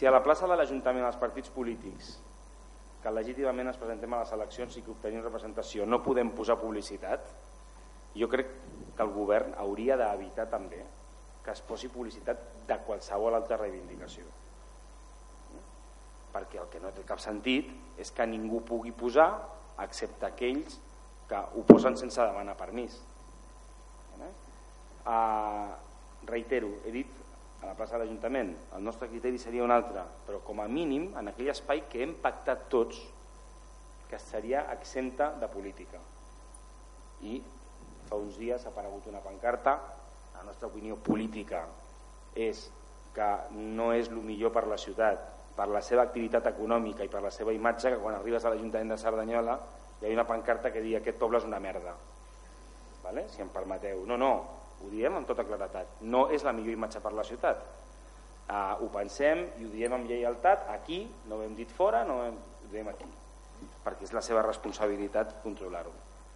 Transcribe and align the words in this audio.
si 0.00 0.06
a 0.06 0.10
la 0.10 0.22
plaça 0.24 0.46
de 0.48 0.56
l'Ajuntament 0.56 1.04
els 1.04 1.18
partits 1.20 1.50
polítics 1.52 2.14
que 3.02 3.10
legítimament 3.12 3.68
ens 3.68 3.76
presentem 3.76 4.14
a 4.16 4.22
les 4.22 4.30
eleccions 4.32 4.78
i 4.78 4.82
que 4.86 4.94
obtenim 4.94 5.20
representació 5.20 5.84
no 5.84 5.98
podem 6.00 6.30
posar 6.38 6.56
publicitat, 6.56 7.26
jo 8.16 8.30
crec 8.32 8.54
que 8.96 9.04
el 9.04 9.12
govern 9.12 9.52
hauria 9.60 9.98
d'evitar 10.00 10.48
també 10.48 10.80
que 11.44 11.52
es 11.52 11.60
posi 11.68 11.92
publicitat 11.92 12.64
de 12.64 12.80
qualsevol 12.86 13.36
altra 13.36 13.60
reivindicació. 13.60 14.24
Perquè 16.32 16.64
el 16.64 16.72
que 16.72 16.80
no 16.80 16.96
té 16.96 17.04
cap 17.04 17.20
sentit 17.20 17.68
és 18.00 18.08
que 18.08 18.24
ningú 18.24 18.64
pugui 18.64 18.96
posar 18.96 19.28
excepte 19.84 20.32
aquells 20.32 20.80
que 21.28 21.44
ho 21.44 21.68
posen 21.68 22.00
sense 22.00 22.24
demanar 22.24 22.56
permís. 22.56 22.96
Uh, 25.04 25.68
reitero, 26.24 26.78
he 26.88 27.00
dit 27.02 27.20
a 27.60 27.66
la 27.68 27.76
plaça 27.76 27.96
de 27.96 28.04
l'Ajuntament, 28.04 28.54
el 28.76 28.84
nostre 28.84 29.08
criteri 29.10 29.38
seria 29.38 29.64
un 29.64 29.72
altre, 29.74 30.02
però 30.26 30.40
com 30.44 30.62
a 30.62 30.68
mínim 30.68 31.10
en 31.20 31.28
aquell 31.28 31.50
espai 31.52 31.84
que 31.92 32.02
hem 32.04 32.14
pactat 32.22 32.68
tots 32.72 33.00
que 34.10 34.18
seria 34.18 34.64
exempta 34.72 35.30
de 35.38 35.48
política. 35.52 36.00
I 37.22 37.40
fa 38.08 38.18
uns 38.18 38.38
dies 38.40 38.64
ha 38.64 38.72
aparegut 38.72 39.06
una 39.12 39.20
pancarta, 39.22 39.76
la 40.34 40.46
nostra 40.46 40.70
opinió 40.70 40.96
política 40.96 41.66
és 42.34 42.70
que 43.14 43.28
no 43.52 43.90
és 43.92 44.08
el 44.08 44.22
millor 44.24 44.54
per 44.54 44.64
la 44.70 44.78
ciutat, 44.80 45.20
per 45.56 45.68
la 45.68 45.82
seva 45.84 46.06
activitat 46.06 46.46
econòmica 46.48 47.04
i 47.04 47.12
per 47.12 47.20
la 47.22 47.30
seva 47.34 47.52
imatge, 47.52 47.92
que 47.92 48.00
quan 48.00 48.16
arribes 48.16 48.44
a 48.44 48.54
l'Ajuntament 48.54 48.94
de 48.94 48.98
Cerdanyola 48.98 49.58
hi 50.00 50.08
ha 50.08 50.14
una 50.16 50.26
pancarta 50.26 50.72
que 50.72 50.80
diu 50.80 50.96
aquest 50.96 51.18
poble 51.20 51.38
és 51.38 51.44
una 51.44 51.60
merda. 51.60 51.92
Vale? 53.04 53.26
Si 53.28 53.42
em 53.44 53.50
permeteu. 53.52 54.06
No, 54.08 54.16
no, 54.16 54.32
ho 54.80 54.90
diem 54.92 55.16
amb 55.16 55.28
tota 55.28 55.44
claretat, 55.44 56.00
no 56.00 56.26
és 56.32 56.44
la 56.46 56.54
millor 56.56 56.72
imatge 56.72 57.02
per 57.04 57.12
la 57.16 57.24
ciutat. 57.26 57.62
Uh, 58.50 58.82
ho 58.82 58.88
pensem 58.90 59.44
i 59.60 59.66
ho 59.66 59.70
diem 59.70 59.92
amb 59.94 60.08
lleialtat 60.10 60.66
aquí, 60.72 61.04
no 61.30 61.38
ho 61.38 61.44
hem 61.46 61.54
dit 61.54 61.70
fora, 61.70 62.02
no 62.04 62.18
ho, 62.18 62.24
hem, 62.26 62.38
ho 62.64 62.70
diem 62.72 62.88
aquí, 62.90 63.06
perquè 63.84 64.08
és 64.08 64.14
la 64.16 64.24
seva 64.26 64.42
responsabilitat 64.46 65.36
controlar-ho. 65.44 65.92